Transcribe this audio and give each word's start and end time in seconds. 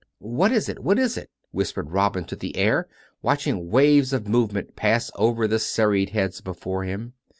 "What 0.35 0.51
is 0.51 0.67
it? 0.67 0.79
what 0.79 0.97
is 0.97 1.15
it?" 1.15 1.29
whispered 1.51 1.91
Robin 1.91 2.23
to 2.25 2.35
the 2.35 2.55
air, 2.57 2.87
watching 3.21 3.69
waves 3.69 4.13
of 4.13 4.27
movement 4.27 4.75
pass 4.75 5.11
over 5.13 5.47
the 5.47 5.59
serried 5.59 6.09
heads 6.09 6.41
before 6.41 6.85
him. 6.85 7.13